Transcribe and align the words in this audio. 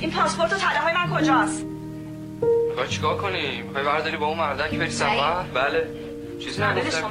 این 0.00 0.10
پاسپورت 0.10 0.52
و 0.52 0.56
طلاهای 0.56 0.94
من 0.94 1.16
کجاست؟ 1.16 1.64
می‌خوای 2.68 2.88
چیکار 2.88 3.16
کنی 3.16 3.62
می‌خوای 3.62 3.84
برداری 3.84 4.16
با 4.16 4.26
اون 4.26 4.38
مردک 4.38 4.74
بری 4.74 4.90
سفر؟ 4.90 5.42
بله. 5.42 6.03
چیزی 6.38 6.62
نگفتم 6.62 7.10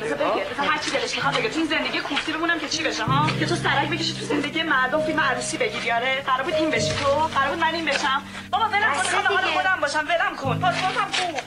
هر 0.64 0.78
چی 0.78 0.92
دلش 0.92 1.16
می‌خواد 1.16 1.36
بگه. 1.38 1.50
تو 1.50 1.60
این 1.60 1.68
زندگی 1.68 2.00
کوفتی 2.00 2.32
بمونم 2.32 2.60
که 2.60 2.68
چی 2.68 2.84
بشه 2.84 3.04
ها؟ 3.04 3.30
که 3.40 3.46
تو 3.46 3.56
سرک 3.56 3.90
بکشی 3.90 4.14
تو 4.14 4.26
زندگی 4.26 4.64
مردم 4.64 5.02
فیلم 5.02 5.20
عروسی 5.20 5.58
بگیری 5.58 5.92
آره 5.92 6.22
قرار 6.22 6.44
بود 6.44 6.54
این 6.54 6.70
بشی 6.70 6.94
تو 6.94 7.06
قرار 7.06 7.50
بود 7.50 7.60
من 7.60 7.74
این 7.74 7.86
بشم. 7.86 8.22
بابا 8.52 8.66
ولم 8.66 8.94
کن 8.94 9.02
می‌خوام 9.02 9.38
حال 9.38 9.46
خودم 9.46 9.78
باشم. 9.82 10.00
ولم 10.08 10.36
کن. 10.36 10.60
پاسپورتم 10.60 11.08
کو 11.12 11.38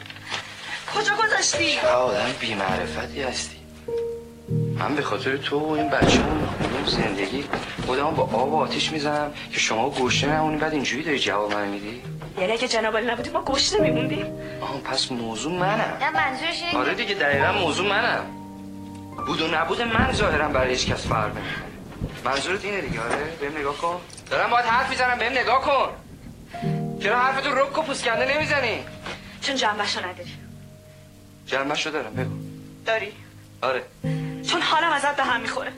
کجا 1.00 1.12
گذاشتی؟ 1.16 1.78
آدم 1.78 2.32
بی 2.40 2.54
معرفتی 2.54 3.22
هستی. 3.22 3.55
من 4.78 4.94
به 4.94 5.02
خاطر 5.02 5.36
تو 5.36 5.58
و 5.58 5.70
این 5.70 5.90
بچه 5.90 6.20
اون 6.20 6.86
زندگی 6.86 7.44
خودم 7.86 8.10
با 8.10 8.22
آب 8.22 8.52
و 8.52 8.56
آتیش 8.56 8.92
می‌زنم 8.92 9.32
که 9.52 9.60
شما 9.60 9.90
گوشه 9.90 10.26
نمونی 10.26 10.56
بعد 10.56 10.72
اینجوری 10.72 11.02
داری 11.02 11.18
جواب 11.18 11.52
من 11.52 11.68
میدی؟ 11.68 12.02
یعنی 12.38 12.52
اگه 12.52 12.68
جناب 12.68 12.96
نبودی 12.96 13.30
ما 13.30 13.42
گوشته 13.42 13.82
میموندیم. 13.82 14.26
آه 14.60 14.80
پس 14.80 15.12
موضوع 15.12 15.52
منم. 15.52 15.96
نه 16.00 16.10
منظورش 16.10 16.62
اینه. 16.62 16.78
آره 16.78 16.94
دیگه 16.94 17.14
دقیقا 17.14 17.52
موضوع 17.52 17.88
منم. 17.88 18.24
بود 19.26 19.40
و 19.40 19.46
نبود 19.46 19.82
من 19.82 20.12
ظاهرم 20.12 20.52
برای 20.52 20.70
هیچ 20.70 20.86
کس 20.86 21.06
فرق 21.06 21.26
نمی‌کنه. 21.26 21.66
منظورت 22.24 22.64
اینه 22.64 22.80
دیگه 22.80 23.00
آره؟ 23.00 23.16
بهم 23.40 23.58
نگاه 23.58 23.76
کن. 23.76 24.00
دارم 24.30 24.50
باید 24.50 24.64
حرف 24.64 24.90
می‌زنم 24.90 25.18
بهم 25.18 25.32
نگاه 25.32 25.60
کن. 25.60 25.88
چرا 27.02 27.18
حرفتو 27.18 27.50
رک 27.50 27.78
و 27.78 27.82
پوسکنده 27.82 28.36
نمی‌زنی؟ 28.36 28.84
چون 29.40 29.56
جنبشو 29.56 30.00
نداری. 30.00 30.32
جنبشو 31.46 31.90
دارم 31.90 32.14
بگو. 32.14 32.34
داری. 32.86 33.12
آره. 33.62 33.82
حالم 34.66 34.92
ازت 34.92 35.16
به 35.16 35.22
هم 35.22 35.40
می‌خوره. 35.40 35.72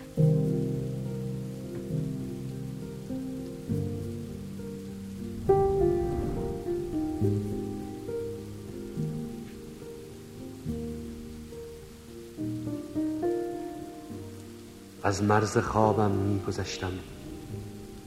از 15.03 15.23
مرز 15.23 15.59
خوابم 15.59 16.11
می 16.11 16.41
گذشتم 16.41 16.93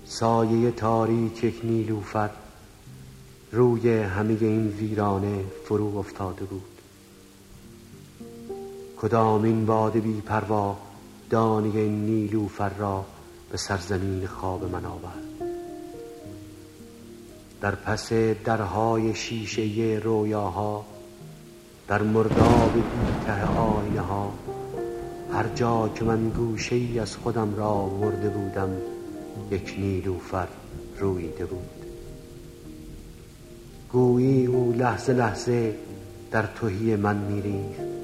سایه 0.06 0.72
تاریک 0.72 1.44
یک 1.44 1.60
نیلوفر 1.64 2.30
روی 3.52 3.98
همه 3.98 4.38
این 4.42 4.68
ویرانه 4.68 5.46
فرو 5.66 5.98
افتاده 5.98 6.46
بود. 6.46 6.81
کدام 9.02 9.44
این 9.44 9.66
باد 9.66 9.98
بی 9.98 10.22
پروا 10.22 10.78
دانه 11.30 11.88
نیلوفر 11.88 12.70
را 12.70 13.06
به 13.52 13.58
سرزمین 13.58 14.28
خواب 14.28 14.72
من 14.72 14.86
آورد. 14.86 15.52
در 17.62 17.76
پس 17.76 18.14
درهای 18.46 19.16
شیشه 19.16 20.02
رویاها 20.04 20.86
در 21.88 22.02
مرداب 22.02 22.74
بیته 22.74 23.46
آینه 23.46 24.02
ها 24.02 24.34
هر 25.34 25.48
جا 25.56 25.90
که 25.96 26.04
من 26.04 26.30
گوشه 26.30 26.76
ای 26.76 27.00
از 27.00 27.16
خودم 27.16 27.56
را 27.56 27.86
مرده 27.86 28.30
بودم 28.30 28.70
یک 29.52 29.76
نیلوفر 29.78 30.48
رویده 31.00 31.46
بود. 31.46 31.86
گویی 33.92 34.46
او 34.46 34.74
لحظه 34.78 35.14
لحظه 35.14 35.76
در 36.32 36.46
توهی 36.46 36.96
من 36.96 37.18
میریخت. 37.18 38.01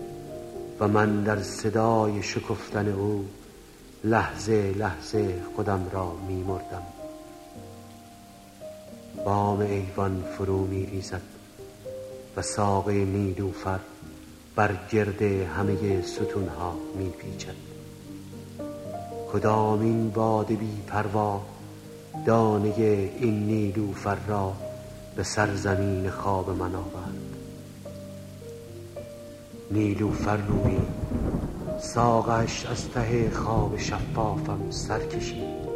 و 0.79 0.87
من 0.87 1.23
در 1.23 1.41
صدای 1.41 2.23
شکفتن 2.23 2.87
او 2.87 3.25
لحظه 4.03 4.73
لحظه 4.77 5.41
خودم 5.55 5.87
را 5.91 6.13
میمردم. 6.27 6.83
بام 9.25 9.59
ایوان 9.59 10.23
فرو 10.37 10.65
میریزد 10.65 11.21
و 12.37 12.41
ساقه 12.41 12.93
نیلوفر 12.93 13.79
بر 14.55 14.75
گرد 14.91 15.21
همه 15.21 16.01
ستونها 16.01 16.77
می 16.95 17.09
پیچد 17.09 17.55
کدام 19.33 19.81
این 19.81 20.09
باد 20.09 20.47
بی 20.47 20.81
پروا 20.87 21.41
دانه 22.25 22.73
این 23.19 23.45
نیلوفر 23.45 24.17
را 24.27 24.53
به 25.15 25.23
سرزمین 25.23 26.09
خواب 26.09 26.49
من 26.49 26.75
آورد؟ 26.75 27.36
نیلوفر 29.71 30.37
روی 30.37 30.77
ساقش 31.79 32.65
از 32.65 32.89
ته 32.89 33.29
خواب 33.29 33.77
شفافم 33.77 34.59
سر 34.69 34.99
کشید. 34.99 35.67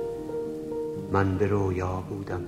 من 1.12 1.38
به 1.38 1.48
رویا 1.48 2.04
بودم. 2.10 2.42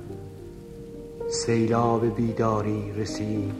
سیلاب 1.30 2.16
بیداری 2.16 2.92
رسید. 2.92 3.54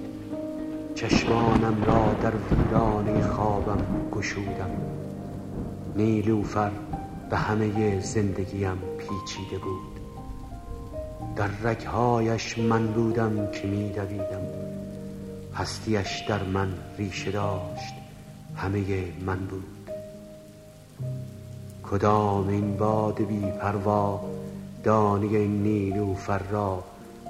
چشمانم 0.96 1.84
را 1.84 2.14
در 2.22 2.34
ویرانه 2.52 3.28
خوابم 3.28 3.86
گشودم. 4.12 4.72
نیلوفر 5.96 6.72
به 7.30 7.38
همه 7.38 8.00
زندگیم 8.00 8.78
پیچیده 8.98 9.58
بود. 9.58 10.00
در 11.36 11.48
رگهایش 11.64 12.58
من 12.58 12.88
بودم 12.88 13.52
که 13.52 13.68
میدویدم. 13.68 14.63
هستیش 15.56 16.24
در 16.28 16.44
من 16.44 16.74
ریشه 16.98 17.32
داشت 17.32 17.94
همه 18.56 18.84
من 19.26 19.38
بود. 19.38 19.90
کدام 21.84 22.48
این 22.48 22.78
باد 22.78 23.22
بی 23.22 23.42
پروا 23.62 24.22
دانه 24.84 25.28
نیلوفر 25.38 26.42
را 26.52 26.84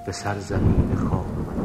به 0.05 0.11
سرزمین 0.11 0.95
خواب 0.95 1.62